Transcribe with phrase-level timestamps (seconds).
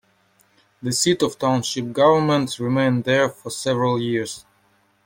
[0.81, 4.43] The seat of township government remained there for several years.